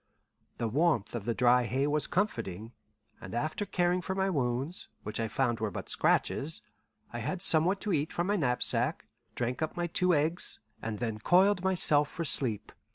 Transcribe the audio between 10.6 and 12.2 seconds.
and then coiled myself